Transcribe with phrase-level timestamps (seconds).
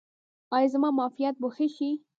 [0.55, 1.89] ایا زما معافیت به ښه شي؟